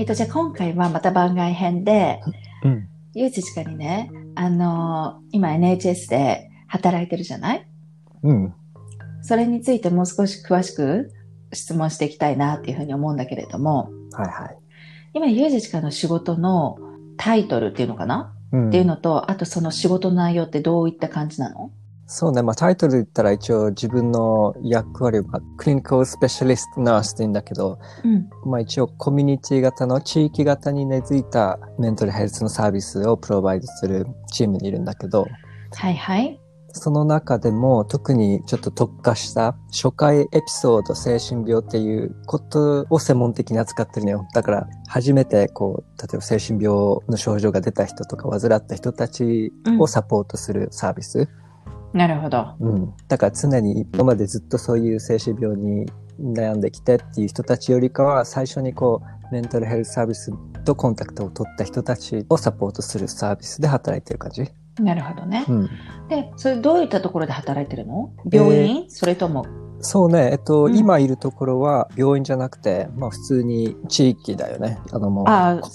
[0.00, 2.22] えっ、と、じゃあ今回はまた番外編で、
[2.64, 2.88] うん。
[3.12, 7.66] ゆうじちかにね、あのー今 NHS で働いてるじゃない？
[8.22, 8.54] うん。
[9.20, 11.12] それについてもう少し詳しく
[11.52, 14.56] 質問していきたいなっていうふうに思うんだけれども、はいはい。
[15.12, 16.78] 今、ゆうじちかの仕事の
[17.18, 21.72] タイトルっていうのかな、うんっていうのと、あとその仕事の内容ってどういった感じなの？
[22.12, 28.28] そうね、まあタイトルで言ったら一応自分の役割はクリニカルスペシャリストナースって言うんだけど、うん。
[28.50, 35.24] まあ一応コミュニティ型の地域型に根付いたメンタルヘルスのサービスをプロバイドするチームにいるんだけど、
[35.72, 36.40] はいはい。
[36.72, 44.26] その中でも特にちょっと特化した初回エピソード精神病っていうことを専門的に扱ってるのよ。
[44.34, 46.76] だから初めてこう、例えば精神病
[47.08, 51.28] の症状が出た人とか患った人たちをサポートするサービス。
[51.92, 52.54] なるほど。
[52.60, 52.92] うん。
[53.08, 55.86] だから常に今までずっとそういう精神病に
[56.20, 60.32] 悩んできてっていう人たちよりかは最初にこうメンタルヘルスサービス
[60.64, 64.44] とコンタクトを取った人たちをサポートするサービスで働いてる感じ？
[64.80, 65.44] なるほどね。
[65.48, 65.68] うん。
[66.08, 68.12] で、それどういったところで働いてるの？
[68.30, 69.46] 病院、それとも、
[69.80, 74.78] そうね、えっと、うん今いるところは病院じゃなくて、まあ普通に地域だよね。
[74.92, 75.26] あのもう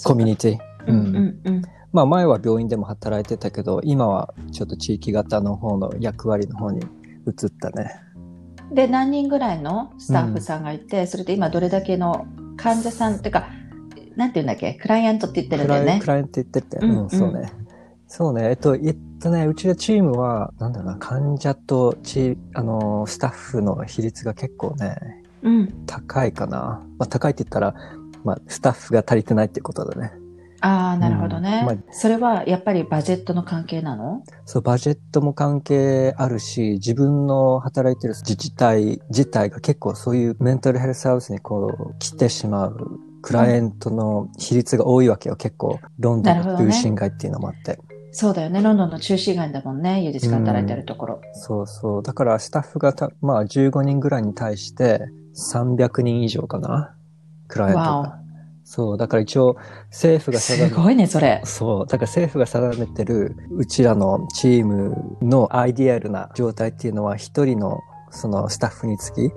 [0.04, 0.58] コミュニティ。
[0.86, 1.62] うんうんうん。
[1.96, 6.80] まあ前は病院でも働いてたけど、今はちょっと地域型の方の役割の方に
[7.26, 7.90] 移ったね。
[8.70, 12.26] で、何人ぐらいのスタッフさんがいて、それで今どれだけの
[12.58, 13.48] 患者さんっていうか、
[14.14, 14.74] なんて言うんだっけ？
[14.74, 16.06] クライアントって言ってるんだよねク。
[16.06, 17.50] ライアント言ってて、うんうん、そうね。
[18.06, 24.96] そうね、えっと、えっとね、うちのチームは、なんだろうな、患者とチあの、スタッフの比率が結構ね、
[25.42, 25.86] うん。
[25.86, 26.84] 高いかな。
[26.98, 27.74] まあ高いって言ったら、
[28.22, 30.12] まあスタッフが足りてないってことだね。
[30.60, 34.22] ああ、なるほどね、うんまあそれはやっぱりバジェットの関係なの？
[34.44, 45.36] そう、バジェットも関係あるし、自分の働いてる自治体自体が結構そういうメンタルヘルスサービスにこう来てしまうクライアントの比率が多いわけよ。
[45.36, 47.78] 結構、ロンドンの中心街っていうのもあって。
[48.12, 48.62] そうだよね。
[48.62, 50.04] ロンドンの中心街だもんね。
[50.04, 51.20] ゆでちか働いてるところ。
[51.34, 52.02] そうそう。
[52.02, 56.94] だからスタッフがた、まあ15人ぐらいに対して300人以上かな
[57.48, 58.25] クライアントわが。
[58.66, 58.98] そう。
[58.98, 59.56] だから一応
[59.90, 60.34] 政府お。
[60.34, 61.40] が定めすごいね、それ。
[61.44, 61.86] そう。
[61.86, 67.78] だから政府が定めてるうちらのチームのアイディアルな状態っていうのは一人の
[68.10, 69.30] そのスタッフにつき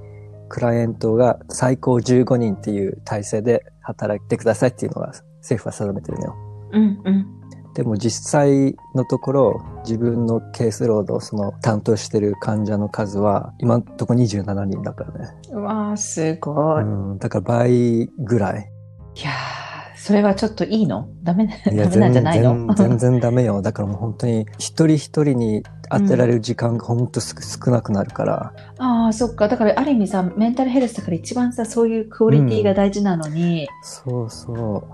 [0.50, 6.36] クライアントが最高15人っていう体制で働いてくださいっていうのが政府は定めてるのよ。
[6.72, 7.40] うんうん。
[7.76, 15.28] でも実際のところ自分のケースロード、その担当してる患者の数は今のところ27人だからね。
[15.52, 16.84] うわー、すごい。
[16.84, 16.86] う
[17.16, 18.79] ん、だから倍ぐらい。
[19.20, 21.10] いやー、それはちょっといいの？
[21.24, 22.74] ダメ、ダメなんじゃないの？
[22.74, 23.62] 全然ダメよ。
[23.62, 28.54] だからもう本当に一人一人に当てられる時間が本当す少なくなるから。
[28.78, 29.50] ああ、そっか。
[29.50, 34.88] だからある意味さ、メンタルヘルスだから一番さ、そういうクオリティが大事なのに、そうそ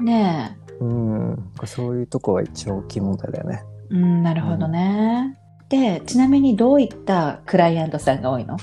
[0.00, 0.84] ねう。
[0.84, 0.88] う
[1.34, 1.50] ん。
[1.64, 3.62] そういうとこは一応大きい問題だよね。
[3.92, 3.94] え。
[3.94, 5.38] うん、なるほどね。
[5.68, 8.56] で、ちなみにどういったクライアントさんが多いの？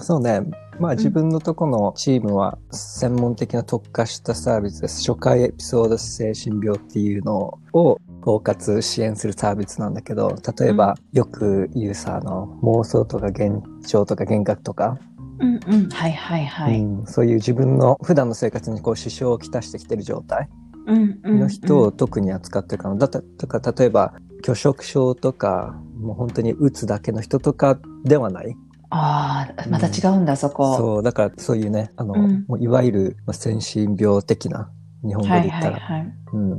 [0.00, 0.42] そうね。
[0.78, 5.00] まあ自分のとこのチームは専門的な特化したサービスです。
[5.08, 14.98] 初回エピソード精神病っていうのを包括支援するサービスなんだけど、例えばよく言うさ、あの、妄想とか幻聴とか幻覚とか、
[15.40, 15.88] うんうん。
[15.90, 16.80] はいはいはい。
[16.80, 20.48] うん、そういう自分の普段の生活にこう支障をきたしてきてる状態
[20.86, 22.94] の人を特に扱ってるかな。
[22.96, 24.14] だっただから例えば
[24.44, 28.56] 拒食症とか、もう本当にうつだけの人とかではない。
[28.94, 30.76] ああ、また違うんだ、そこ。
[30.76, 34.70] そう、だからそういうね、あの、うんもういわゆるまあ先進病的な
[35.02, 35.78] 日本語はいで言ったら。
[35.78, 36.12] はいはい。
[36.32, 36.50] うん。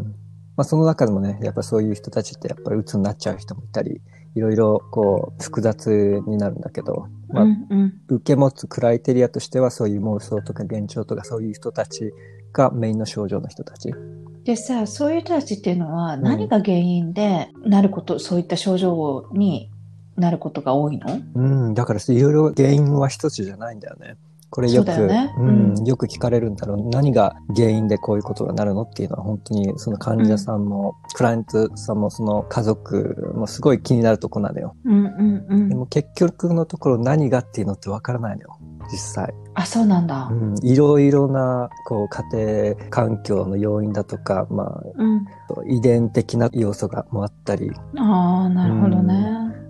[0.56, 4.02] まあその中でもね、やっぱそういう人たちってやっぱりうつになっちゃう人もいたり、
[4.36, 7.94] いろいろこう複雑になるんだけど、まあ、うんうん。
[8.08, 12.14] 受け持つクライテリアとしてはそういう妄想とか幻聴とかそういう人たち
[12.52, 13.94] がメインの症状の人たち。
[14.44, 19.70] でさ、そういう人たちっていうのは何が原因でなること、そういった症状に
[20.18, 21.22] なることが多いの？
[21.36, 24.18] うん、だからいろいろ原因は一つじゃないんだよね。
[24.50, 26.90] これよく、そうだよねううんん、よく聞かれるんだろう。
[26.90, 34.76] 何が原因でこういうことがなるのっていうのは本当にその患者さんも、クライアントさんもその家族もすごい気になるとこなのよ。
[34.86, 35.70] うんうんうん。
[35.70, 38.60] でも結局のところ何がっていうのってわからないのよ。
[38.92, 39.34] 実際。
[39.56, 40.34] あ、そうなんだう。
[40.34, 45.26] ん、いろいろな、こう、家庭環境の要因だとか、まあ、うん。
[45.68, 49.16] 遺伝的な要素がもあったり、ああ、なるほどね。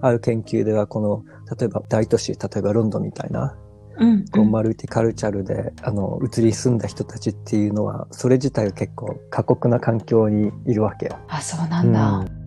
[0.02, 1.24] ある研究ではこの、
[1.58, 3.56] 例えば大都市、例えばロンドンみたいな、
[3.98, 4.26] うん。
[4.30, 11.18] こうマルティカルチャルで、あの、移り住んだ人たちっていうのは、それ自体が結構過酷な環境にいるわけよ。
[11.28, 12.18] あ、そうなんだ。
[12.20, 12.44] うん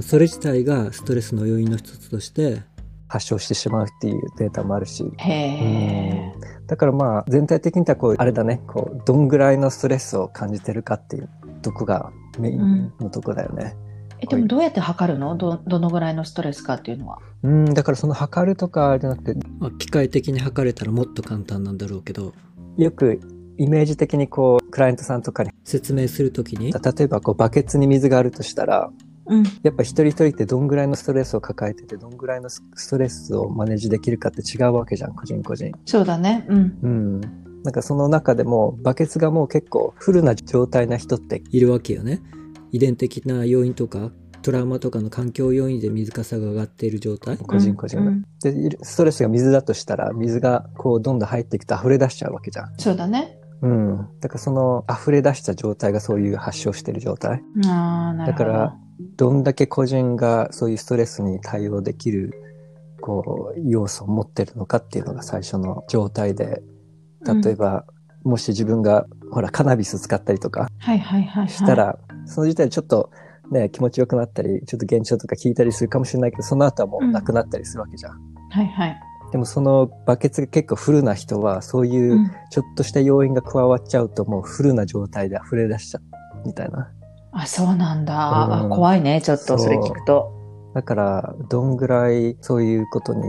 [0.00, 2.62] それ自体がストレスの要因の一つとして
[3.08, 5.04] 発症してしまうっていうデータもあるし。
[5.18, 6.32] へえ。
[6.66, 11.28] だからまあ全体的にはこう、あれだね、こう、どんぐらいのストレスを感じてるかっていう
[11.62, 13.76] とこがメインのとこだよね。
[14.20, 15.36] えでもどうやって測るの？
[15.36, 17.18] どどのぐらいのストレスかっていうのは。
[17.42, 22.32] うん、だからその測るとかじゃなくて、まあ、機械的に測れたらもっと簡単なんだろうけど、
[22.76, 23.20] よく
[23.56, 28.90] イメージ的にこう、クライアントさんとかに、説明するときに、例えばこう、バケツに水があるとしたら、
[29.26, 29.42] うん。
[29.62, 35.72] やっぱ一人一人ってどんぐらいのストレスを抱えてて、どんぐらいのストレスをマネージできるかって違うわけじゃん、個人個人。
[35.86, 36.46] そうだね。
[36.48, 36.78] うん。
[36.82, 37.20] うん。
[37.62, 42.20] なんかその中でも、バケツがもう結構フルな状態な人って、いるわけよね。
[42.72, 44.10] 遺伝的な要因とか、
[44.42, 47.38] トラウマとかの環境要因で水かさが上がっている状態。
[47.38, 48.10] 個人個人が。
[48.10, 52.74] うんで、ストレスが水だとしたら、水がこうどんどん入っていくと溢れ出しちゃうわけじゃん。
[52.76, 53.38] そうだね。
[53.62, 54.08] うん。
[54.20, 57.42] だからその溢れ出した状態がそういう発症してる状態。
[57.66, 58.44] ああ、なるほど。
[58.44, 62.32] だから、どんだけ個人がそういうストレスに対応できる、
[63.00, 66.62] こう、要素を持ってるのかっていうのが最初の状態で、
[67.24, 67.84] 例えば、
[68.22, 71.48] もし自分が、ほら、カナビス使ったりとかはいはいはい、はい。
[71.48, 73.10] したら、その時点でちょっと、
[73.50, 78.12] ね、気持ちよくなったり、ちょっと現象とか聞いたりするかもしれないけど、その後はもうなくなったりするわけじゃん。
[78.50, 79.00] はいはい。
[79.32, 86.88] でもそのバケツが結構フルな人は、そういううんちょっとした要因が加わっちゃうと、もうフルな状態で溢れ出しちゃう、みたいな。
[87.34, 88.14] あ、そうなんだ。
[88.14, 90.32] うんあ怖いね、ちょっとそれ聞くと。
[90.74, 93.22] だから、どんぐらいそういうことに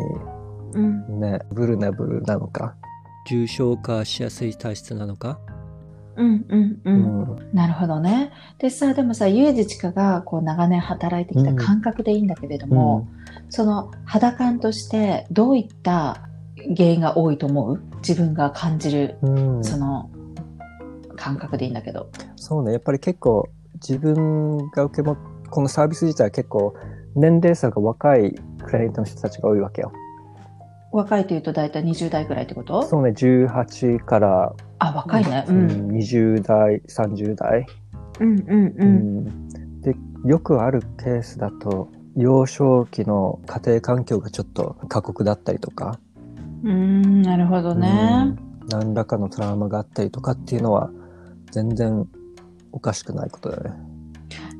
[0.74, 1.20] うん。
[1.20, 2.76] ね、ブルナブルなのか？
[3.28, 5.40] 重症化しやすい体質なのか？
[6.18, 6.80] うんうんう。
[6.86, 7.50] うんん。
[7.54, 8.32] なるほどね。
[8.58, 13.08] でさ、でもさ、ユージチカがこう長年働いてきた感覚でいいんだけれども、
[13.50, 16.28] その肌感としてどういった
[16.78, 17.82] 原因が多いと思う？
[17.98, 19.30] 自分が感じる、う
[19.60, 19.64] ん。
[19.64, 20.10] その
[21.16, 22.10] 感覚でいいんだけど。
[22.36, 25.18] そうね、やっぱり結構自分が受けも、
[25.50, 26.74] このサービス自体は結構
[27.16, 29.92] 年齢差が若いクライアントの人たちが多いわけよ。
[30.92, 32.84] 若いというと大体20代ぐらいってこと？
[32.84, 35.46] そうね、18から、あ、若いね。
[35.48, 35.52] う。
[35.52, 37.66] うんん、20代、30代。
[38.20, 38.74] うんうんう。
[38.78, 38.88] うん
[39.28, 39.96] んで、
[40.26, 46.00] よくあるケースだと、幼少期の家庭環境がちょっと過酷だったりとか、
[46.64, 48.36] うん、なるほどね。
[48.40, 50.90] うん何らかのトラウマがあったりとかっていうのは
[51.52, 52.08] 全然
[52.76, 53.72] おかしくないことだよね。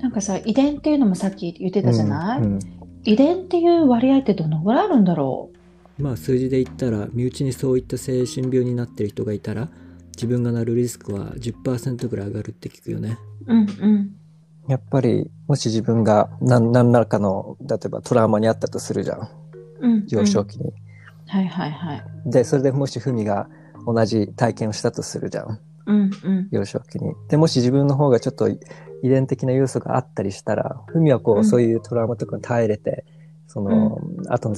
[0.02, 2.60] なんかさ、遺伝っていうのもさっき言ってたじゃない、うんうん
[3.08, 5.52] 遺伝っていう割合ってどのぐらいあるんだろ
[6.00, 9.70] まあ数字で言ったら、身内にそういった精神病になってる人がいたら、
[10.16, 13.20] 自分がなるリスクは10%ぐらい上がるって聞くよね。
[13.46, 14.16] ううんうん。
[14.68, 19.30] やっぱり、もし自分が何何らかの、例えばトラウマにあったとするじゃん。
[19.82, 20.74] うん、幼少期に。
[21.28, 22.04] はいはいはい。
[22.26, 23.48] で、それでもしふみが
[23.86, 25.60] 同じ体験をしたとするじゃん。
[25.86, 26.48] うんうん。
[26.52, 27.14] 幼少期に。
[27.30, 28.60] で、もし自分の方がちょっと遺
[29.04, 33.06] 伝的な要素があったりしたら、ふみはこう、うんそういうトラウマとかに耐えれて、
[33.48, 34.00] その、
[34.30, 34.56] 後の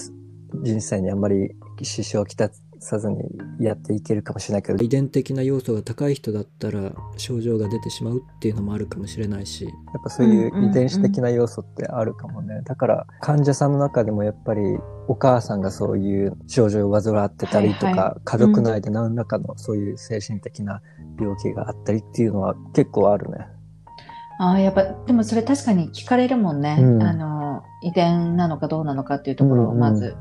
[0.63, 3.17] 人生にあんまり支障をきたさずに
[3.59, 12.61] やっていけるかもしれないけど、遺伝的な要素が高い人だったら症状が出てしまうっていうのもあるかもしれないしやっぱそういう遺伝子的な要素ってあるかもね。
[12.65, 14.61] だから患者さんの中でもやっぱり
[15.07, 20.81] お母さんがそういう症状を患ってたりとか、はいはい家族内で何らかのそういう精神的な
[21.19, 23.47] 病気があったりっていうのは結構あるね。
[24.39, 26.77] ああ、やっぱ、でもそれ確かに聞かれるもんね。
[26.79, 30.15] うんあの、遺伝なのかどうなのかっていうところをうんうんまず。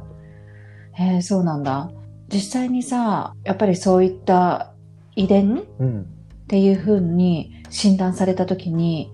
[0.93, 1.91] へえ、そうなんだ。
[2.33, 4.73] 実際にさ、やっぱりそういった
[5.15, 6.07] 遺伝っうん。
[6.49, 9.11] ていうふうに診断されたときに、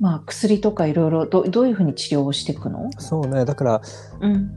[0.00, 2.90] まあ薬とかいろいろどどういうふうに治療をしていくの？
[2.98, 3.44] そうね。
[3.44, 3.82] だから、
[4.20, 4.50] うん。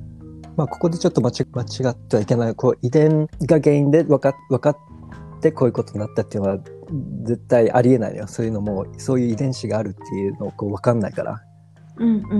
[0.56, 2.56] まあここでちょっと間違間違ってはいけない。
[2.56, 4.78] こう遺伝が原因で分か分かっ
[5.42, 6.58] てこういうことになったっていうのは
[7.24, 8.28] 絶対ありえないのよ。
[8.28, 11.42] そういうのも、そういう遺伝子があるっていうのをこう分かんないから。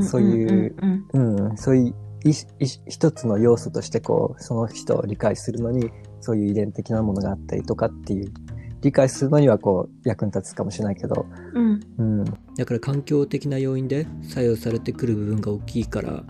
[0.01, 0.75] そういう
[1.13, 1.95] うんうん、そういう
[2.32, 5.91] 一つの要素としてこうその人を理解するのに
[6.22, 8.34] そういう遺伝的なものがあったりとかっていう
[8.82, 11.79] 理解するのにはこう役に立つかもしれないけど、うん。
[11.98, 16.24] うん、だから環境的な要因で作用されてくる部分が大きいから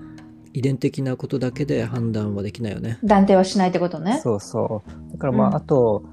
[0.53, 2.97] 遺伝的なことだけで判断はできないよね。
[3.03, 4.19] 断定はしないってことね。
[4.23, 5.11] そうそう。
[5.11, 5.55] だからまあ、うん。
[5.55, 6.05] あと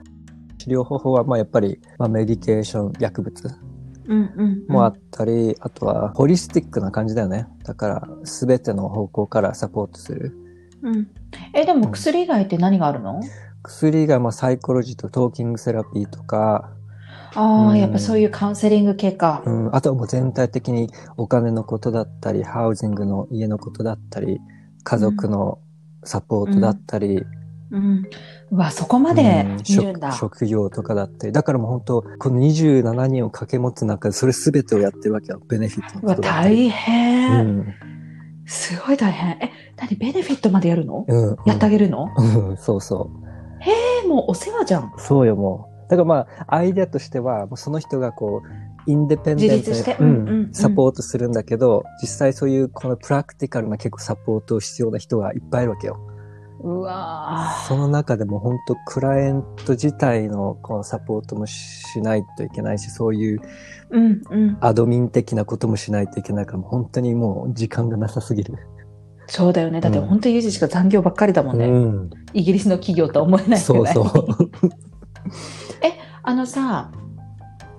[0.58, 3.48] 治療方法はまあやっぱり、まあ、メディケーション薬物
[4.12, 4.72] うんうんうん。
[4.72, 7.46] もあったり、あとはホリスティックな感じだよね。
[7.64, 10.36] だから全ての方向からサポートする。
[10.82, 11.08] うん。
[11.54, 13.20] え、でも薬以外って何があるの？
[13.62, 16.70] 薬がまあサイコロジーとトーキングセラピーとか。
[17.34, 17.78] ああ、うん。
[17.78, 19.42] やっぱそういうカウンセリング系か。
[19.46, 19.50] う。
[19.50, 24.40] ん、あとはもう全体的にお金のことだったり、ハウジングの家のことだったり、
[24.84, 25.58] 家族の
[26.04, 27.41] サポートだったり、うん。
[28.50, 30.12] うわ、そこまでうん見るんだ。
[30.12, 35.40] 職職業とかだったり、だからもう本当、この27人を掛け持つ中で、それ全てをやってるわけよ。
[35.48, 36.14] ベネフィットの。
[36.16, 37.66] 大変、うん、
[38.46, 39.30] すごい大変。
[39.40, 41.36] え、何ベネフィットまでやるの、うん。
[41.46, 42.08] やってあげるの？
[42.16, 43.10] うん、そうそ
[44.04, 44.84] え、もうお世話じゃん。
[44.84, 44.92] う。
[44.98, 45.90] そうよ、もう。
[45.90, 56.00] だからまあ、アイデアとしては、もうその人がこう、インデペンデント自立してううんうんうんん、サポートするんだけど、実際そういうこのプラクティカルな結構サポート必要な人がいっぱいいるわけよ。
[56.62, 63.40] うわその中でも本当クライアント自体のこのサポートもしないといけないし、そういう。
[64.60, 68.54] アドミン的なこともしないといけないから、もう本当にもう時間がなさすぎる。
[69.26, 69.80] そうだよね。
[69.80, 71.66] だってうん本当にユージしか残業ばっかりだもんね。
[71.66, 72.10] うん。
[72.32, 73.60] イギリスの企業とは思えない。
[73.60, 74.06] そうそう。
[76.24, 76.92] あのさ、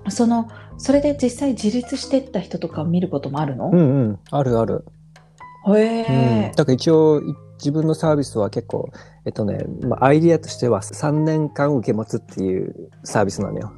[0.08, 4.18] その、それで実際自立してった人とかを見ることもあるの、うんうん。
[4.30, 4.84] あるある。
[5.66, 8.90] へうんえ、だから一応い自分のサービスは結構、
[9.24, 13.72] えっとね、まあ、アイディアとしては3年間受け持つっていうサービスなのよ。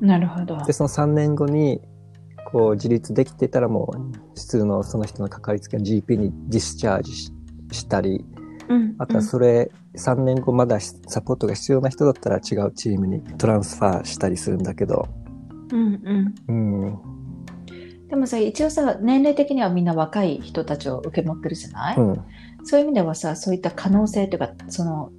[0.00, 0.58] なるほど。
[0.64, 1.80] で、その3年後に、
[2.52, 7.32] こう自立できてたらもう普通のその人のかかりつけの GP にディスチャージし
[7.70, 8.24] したり、
[8.68, 8.94] うん。
[8.98, 15.06] あとはそれ3年後まだサポートが必要な人だったら違うチームにトランスファーしたりするんだけど、
[15.72, 16.52] うんうん。
[16.52, 16.98] うん、
[18.08, 22.24] でもさ、一応さ、年齢的にはみんな若い人たちを受け持ってるじゃない、うん、
[22.64, 25.10] そういう意味ではさ、そういった可能性というか、その、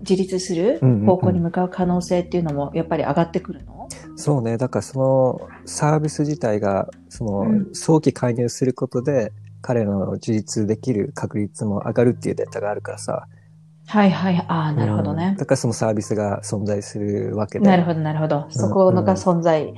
[0.00, 4.58] 自立するうんうんうん方向に向かう可能性っていうのもやっぱり上がってくるの、そうね。
[4.58, 9.32] だからそのサービス自体が、そのうん早期介入することで、
[9.62, 13.26] 彼らの自立できる確率も上がるっていうデータがあるからさ。
[13.86, 14.36] はいはい。
[14.48, 15.36] ああ、なるほどうんね。
[15.38, 17.66] だからそのサービスが存在するわけで。
[17.66, 18.46] なるほど、なるほど。
[18.50, 19.74] そこのが存在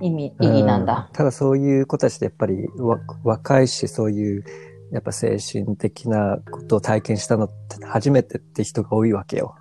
[0.00, 1.08] 意味、意義なんうだ。
[1.12, 4.44] ただそういう子たちってやっぱりわ若いし、そういう、
[4.92, 9.54] やっぱ精神的なことを体験したのって初めてって人が多いわけよ。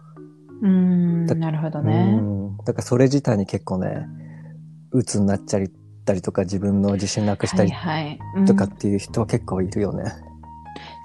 [0.61, 2.15] うーん、だなるほどうね。
[2.15, 2.57] ん。
[2.57, 4.07] だからそれ自体に結構ね、
[4.91, 5.67] 鬱になっちゃっ
[6.05, 10.11] たりとか、自分の自信なくしたはいりとかっていう人は結構いるよね。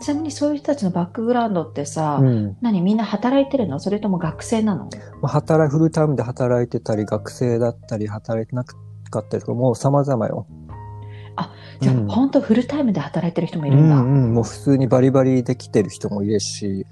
[0.02, 2.56] ちなみにそういう人たちのバックグラウンドってさ、うん。
[2.60, 3.78] 何みんな働いてるの？
[3.78, 4.88] それとも学生なの？
[5.20, 8.76] まあ、働い、フルタイムで働いてたり、学生だったり、働いてなか
[9.20, 10.46] ったりとか、もう様々よ。
[11.80, 13.96] じゃあ、うん本当フルタイムで働いてる人もいるうんだ。
[13.96, 16.86] んうん、もう普通にバリバリできてる人もいるし、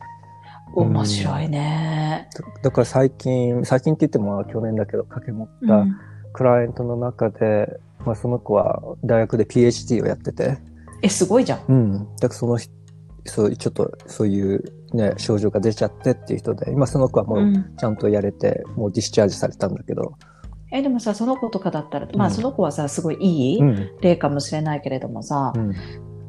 [0.75, 2.29] 面白いね。
[2.35, 5.97] だだから最近、最近って言ってもまあ去年だけど、掛け持ったうん
[6.35, 10.59] クライアントの中で、まあその子は大学で PhD をやってて、
[11.03, 11.61] え、すごいじゃん。
[11.69, 11.93] うん。
[12.17, 12.73] だからその人、
[13.25, 17.39] そう、ちょっとそういうね、症状が出ちゃってっていう人で、今その子はもう。
[17.41, 20.15] うんちゃんとやれて、もうディスチャージされたんだけど、
[20.73, 23.91] え、でもさ、その子とかだったら、まあうんその子はさ、すごいいいうん。
[24.01, 25.73] 例かもしれないけれどもさう、ん。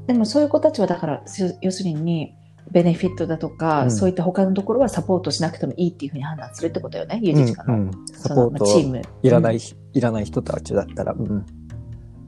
[0.05, 2.35] でもそういう子たちはだから、す要するに、
[2.71, 7.73] ベネフィットだとか、うんそういった他のところはサポートしなくてもいいっていうふうに判断するってことよね、ユージチカの。
[7.73, 9.01] うんうんサそのポーチーム。
[9.21, 9.61] いらない、うん
[9.95, 11.45] いらない人たちだったら、うん。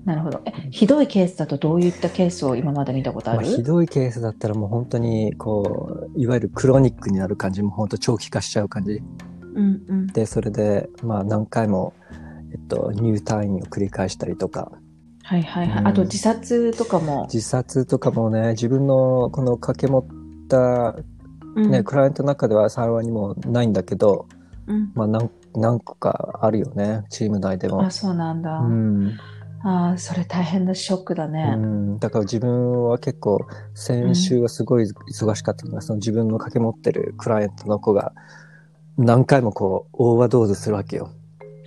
[0.05, 0.41] なるほど。
[0.45, 9.01] え、ひどいケースだとどういったケースを今まで見たことあまあ、る、ひどいケースだったらもう本当に、こう、いわゆるクロニックになる感じ、もう本当長期化しちゃう感じ。
[9.55, 10.07] うんうん。
[10.07, 11.93] で、それで、まあ何回も、
[12.55, 14.71] えっと、入退院を繰り返したりとか、
[15.23, 15.79] はいはいはい。
[15.79, 17.27] うんあと自殺とかも。
[17.33, 20.95] 自殺とかもね、自分のこの掛け持った、
[21.55, 24.27] うんね、クライアントの中では幸いにもないんだけど、
[24.67, 27.91] うんまあ何何個かあるよね、チーム内でもあ、。
[27.91, 28.59] そうなんだ。
[28.59, 29.17] うん
[29.63, 31.55] ああ、それ大変なショックだうね。
[31.55, 33.39] ん、だから自分は結構
[33.73, 38.13] 先週はすごい忙しかったのが、その自分の掛け持ってるクライアントの子が
[38.97, 41.09] 何回もこうオーバードーズするわけよ。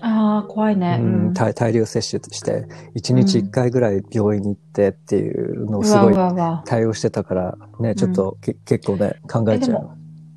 [0.01, 0.99] ああ、怖いね。
[1.01, 6.15] ううんん、大大量摂取して1日1回ぐらい病院に行ってっていうのをすごい。
[6.65, 9.91] 対応してたからねちょっとけ、結構ね考えちゃう。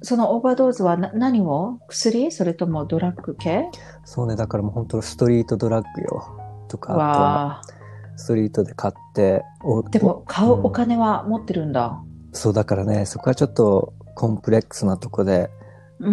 [0.03, 1.79] そのオーバードーズはな何を？
[1.87, 2.31] 薬？
[2.31, 3.69] それともドラッグ系？
[4.03, 7.73] そうねだからもう本当ストリートドラッグよとかあと。
[8.17, 12.01] ストリートで買っておでも買ううんお金は持ってるんだ。
[12.33, 15.60] そうだからねそこはちょっとコンプレックスなとこでうん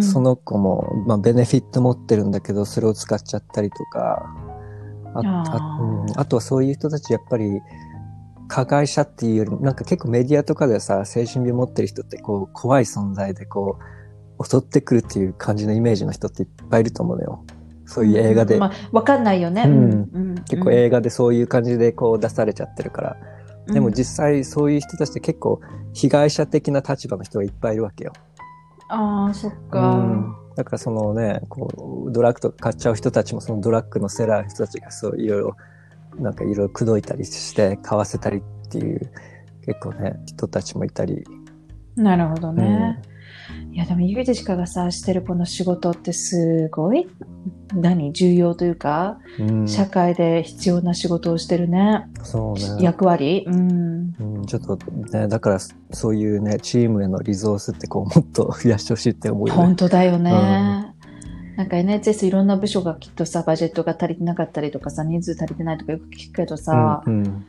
[0.01, 4.25] その子も、まあ、ベネフィット持ってるんだけど、それを使っちゃったりとか、
[5.15, 7.61] ああうん、あとはそういう人たち、やっぱり、
[8.47, 13.79] 加害者っていうよりも、なんか結構メディアとかでさ、精神病持ってる人って、こう、怖い存在で、こ
[14.39, 17.43] う、襲ってくるっていう感じのイメージの人っていっぱいいると思うのよ。
[17.85, 18.57] そういう映画で。
[18.57, 19.63] まあ、わかんないよね。
[19.63, 23.17] うんうん結構映画でそういう感じでこう出されちゃってるから。
[23.69, 25.61] 画でも実際そういう人たちって結構
[25.93, 28.13] 被害者的な立場の人がいっぱいいるわけよ。
[28.89, 29.93] ああ、そっうか。
[29.93, 35.55] んだからそのね、こう、ドラッグとか買っちゃう人たちも、そのドラッグのセラーの人たちがそういろいろ、
[36.17, 39.09] なんかいろいろ口説いたりして、買わせたりっていう、
[39.65, 41.23] 結構ね、人たちもいたり。
[41.95, 43.01] なるほどね。
[43.71, 47.07] いや、でも、ゆうじしかがさ、してるこの仕事ってすごい
[47.73, 48.11] 何？
[48.13, 52.07] 重要というか、うん、社会で必要な仕事をしてるね。
[52.23, 52.83] そうね。
[52.83, 53.45] 役割？
[53.47, 54.15] うん。
[54.19, 54.77] うん、ちょっと
[55.11, 55.59] ね、だから
[55.91, 59.61] そういうね、チームへのリゾースってこうもっと 増やしてほしいって思うよね。
[59.61, 60.31] 本当だよね。
[60.31, 60.99] うん
[61.59, 67.45] なんか NHS いろんな部署がきっとさ、バジェットが足りてなかったりとかさ、人数足りてないとかよく聞くけどさ、うんうん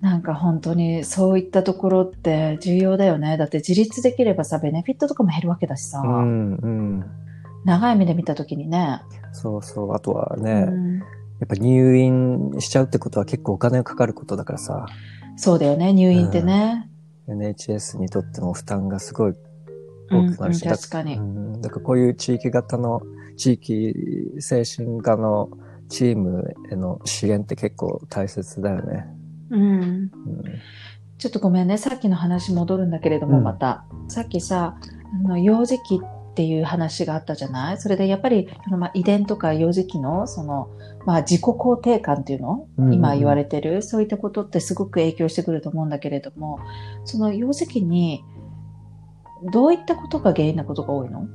[0.00, 3.36] なんか本当にそういったところって重要だよね。
[3.36, 7.04] だって自立できればさ、ベネフィットとかも減るわけだしさ、うんうん、
[7.64, 9.02] 長い目で見たときにね。
[9.32, 9.94] そうそう。
[9.94, 11.02] あとはね、うん
[11.40, 14.86] やっぱ入院しちゃうってことは結構お金がかかることだからさ、
[15.36, 16.90] そうだよね、入院ってね。
[17.28, 19.34] NHS にとっても負担がすごい
[20.10, 21.16] うん、大きくなるし、うん確かに。
[21.16, 23.02] うん、だからこういう地域型の、
[23.36, 23.94] 地域
[24.40, 25.50] 精神科の
[25.88, 29.06] チームへの支援って結構大切だよね。
[29.50, 29.62] うん。
[29.62, 30.10] うん。
[31.18, 33.84] ちょっとごめんね、さっきの話戻るんだけれども、うんまた。
[34.08, 34.78] さっきさ、
[35.24, 37.78] あの幼児期っていう話があったじゃない？
[37.78, 40.68] それでやっぱり、そのまあ遺伝とか幼児期の、その、
[41.06, 42.94] まあ自己肯定感っていうの、うんうん。
[42.94, 46.60] 今言われてる、そういったことってすごく影響してくると思うんだけれども、
[47.04, 48.22] その幼児期に、
[49.52, 51.26] どういったことが原因なことが多いの？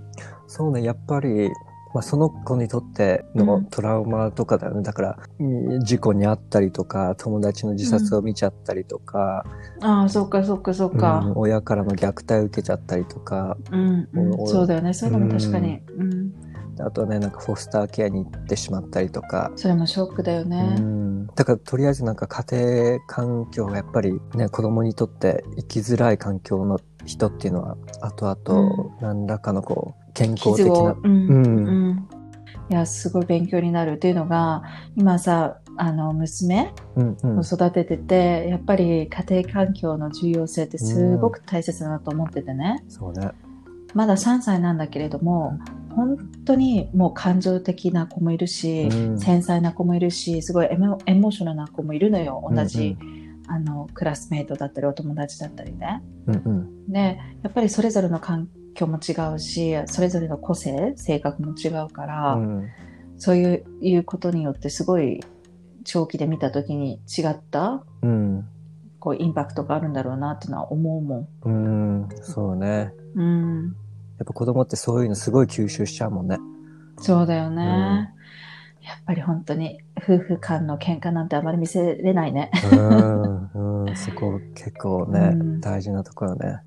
[0.48, 1.50] そうね、やっぱり、
[1.93, 4.81] まあ、その子にとってうんのトラウマとかだよね。
[4.81, 5.43] だから、う
[5.79, 9.45] ん事故にあったりとか、友達の自殺を見ちゃったりとか、
[9.81, 11.31] ああ、そっかそっかそっうんか。
[11.35, 14.07] 親からの虐待を受けちゃったりとか、うん、
[14.45, 14.93] そうだよね。
[14.93, 15.81] そういうのも確かに。
[15.97, 16.33] うん。
[16.79, 20.75] あとはね、なんかフォスターケアに行ってしまったりとか、それもショックだよね。
[20.77, 21.03] うん
[21.35, 30.96] だからとりあえずなんか家庭環境がやっぱりね子供にとって生きづらい環境の人っていうのは後々何らかのこう健康的な。
[31.03, 31.27] うん。
[31.27, 31.46] うん。
[31.46, 32.08] うん。
[32.70, 34.63] いやすごい勉強になるっていうのが
[34.96, 37.39] 今さあの娘うんうん。
[37.39, 43.32] を育ててて、やっぱり家庭環境の重要性ってすごく大切だなと思っててね、そうね。
[43.93, 45.60] まだ3歳なんだけれども
[45.96, 49.20] 本当にもう感情的な子もいるし、うん。
[49.20, 56.04] 繊細な子もいるしすごいエモエモーショナルな子もいるのよ同じ、うあのクラスメートだったりお友達だったりね。
[56.28, 56.91] うんうん。
[56.91, 62.69] でやっぱりそれぞれの環境も違うしそれぞれの個性性格も違うから、うん。
[63.17, 65.23] そういういうことによってすごい
[65.83, 68.47] 長期で見た時に違ったうん。
[68.99, 71.27] こうインパクトがあるんだろうなっていうのは思うもん。
[71.43, 71.49] う
[72.05, 72.09] ん。
[72.21, 72.93] そうね。
[73.15, 73.75] うん、
[74.17, 76.38] やっぱ子供ってそういうのすごい吸収しちゃうもんね。
[76.97, 78.13] そうだよね。
[78.81, 82.49] やっぱり本当に夫婦間の喧嘩なんてあまり見せれないね。
[82.71, 85.62] うん、うん、そこ結構ね、うん。
[85.62, 86.59] 大事なところね。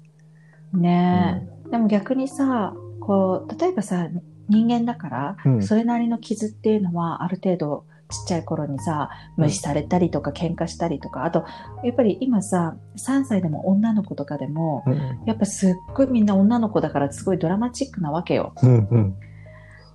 [0.73, 1.43] ね。
[1.43, 4.09] え、でも逆にさこう例えばさ
[4.49, 5.63] 人間だから、うん。
[5.63, 11.45] それなりの傷っていうのはある程度ちっちゃい頃にさ無視されたりとか喧嘩したりとかあと
[11.83, 14.97] やっぱり今さ3歳でも女の子とかでもうん。
[15.27, 18.53] やっぱすっごいみんな女の子だからすごいドラマチックなわけよ。
[18.63, 19.15] うんうん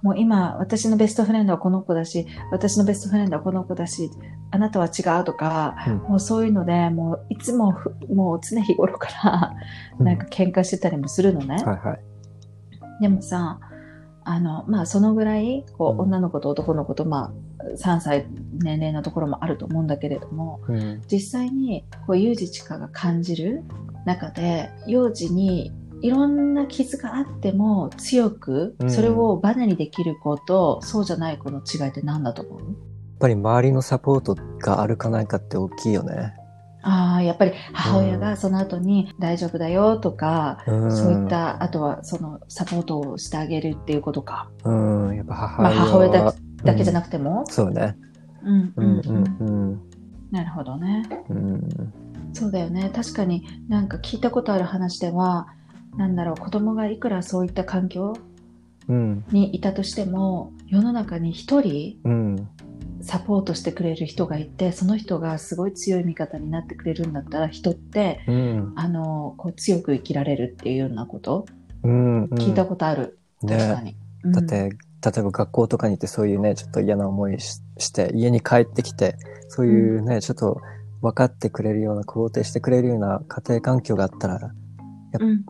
[0.01, 4.09] もう今私のベストフレンドはこの子だし私のベストフレンドはこの子だし
[4.49, 5.97] あなたは違うとか、うん。
[5.97, 9.53] もうそういうのでもういつもふもう常日頃から
[9.99, 10.05] うん。
[10.05, 11.55] なんか喧嘩してたりもするのね。
[11.63, 11.99] はいはい。
[13.01, 13.59] でもさ、
[14.23, 15.99] あの、まあ、そのぐらい、こう、うん。
[16.01, 21.01] 女の子と男の子と、まあ、3歳年齢のところもあると思うんだけれども、うん。
[21.11, 23.63] 実際に、こう、幼児知花が感じる
[24.05, 32.59] 中で、幼児にいろんな傷があっても強くう、んそれをバネにできる子と、そうじゃない子の違いって何だと思う？
[32.59, 32.65] やっ
[33.19, 36.33] ぱり周りのサポートがあるかないかって大きいよね。
[36.83, 41.29] ああ、やっぱり母親がその後に大丈夫だよとか、うん、そういっ。
[41.29, 44.49] た、あとはそのサポートをしてあげるっていうことか。
[44.63, 44.71] う
[45.11, 46.33] ん、やっぱ母まあ母親だ
[46.63, 47.95] だけじゃなくくても、そうね。
[48.43, 49.81] うんうんうんうん
[50.31, 51.07] なるほどね。
[51.29, 51.69] うん
[52.33, 52.89] そうだよね。
[52.95, 55.47] 確かになんか聞いたことある話では、
[55.97, 58.13] なんだろう、子供がいくらそういった環境
[58.87, 59.23] うん。
[59.31, 62.47] にいたとしても、世の中に一人うん。
[63.03, 68.73] サポートしてくれる人がいて、その人がすごい強い味方になってくれるんだったら、人って、うん。
[68.75, 71.45] あの、こう強く生きられるっていうようなこと、
[71.83, 73.17] うん聞いたことある。
[73.41, 73.83] 確かね。
[73.83, 73.95] に。
[74.23, 74.31] うん。
[74.33, 74.55] だって、
[75.03, 79.15] 例えば学校とかに行ってそういうね、ちょっと嫌な思いしして、家に帰ってきて、
[79.47, 80.61] そういうね、ちょっと
[81.01, 84.51] 分かってくれるような、肯定してくれるような家庭環境があったら、
[85.19, 85.43] うん、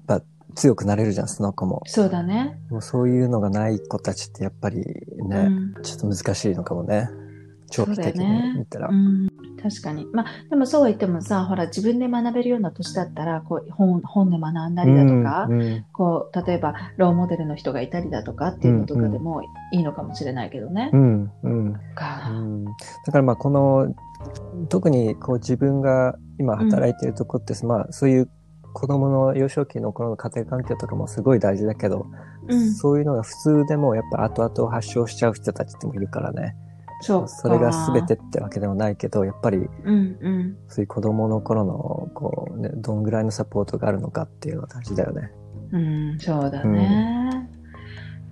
[0.56, 1.82] 強くなれるじゃん、その子も。
[1.86, 2.60] そうだね。
[2.70, 7.10] でもそういうのがない子たちってやっぱりね、うんちょっと難しいのかもね。
[7.72, 8.90] 長期的に見たら。
[8.90, 9.30] うん、
[9.62, 10.06] 確かに。
[10.14, 20.92] まあ、でもそうは言ってもさ、ほら、自分で学べるような年だったら、こう、本、本で学んだりだとか、うんうんこう、例えば、ローモデルの人がいたりだとかっていうのとかでもいいのかもしれないけどね。
[20.94, 22.72] うんうんかうんだ
[23.12, 23.96] からまあこの
[24.70, 28.30] 特にこう自分が今働いてるとこって、まあそういう
[28.74, 32.08] 子供の幼少期の頃の家庭環境とかもすごい大事だけど、
[32.48, 36.56] うんそういうのが普通でもやっぱ後々発症しちゃう人たちってもいるからね。
[37.02, 37.28] そ。
[37.28, 40.58] それが全てってわけでもないけど、やっぱりうんうん。
[40.68, 45.32] そういう子供の頃の、こうね、どんぐらいのサポートがあるのかっていうのは大事だよね。
[45.72, 47.50] うん、そうだね。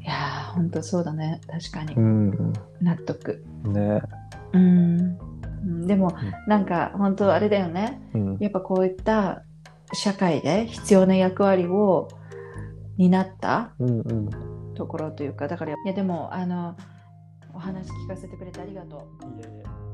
[0.01, 1.41] いやー、ほんとそうだね。
[1.47, 1.99] 確かにう。
[1.99, 2.53] ん。
[2.81, 3.43] 納得。
[3.63, 4.01] ね。
[4.53, 4.99] うん。
[4.99, 6.13] うんでも、
[6.47, 8.01] なんか、本当あれだよね。
[8.13, 8.37] うん。
[8.39, 9.43] やっぱこういった
[9.93, 12.07] 社会で必要な役割を
[12.97, 13.73] 担った。
[14.79, 16.75] ところというか、だから、いやでも、あの、
[17.53, 19.41] お話聞かせてくれてありがとう。
[19.41, 19.88] いえいえ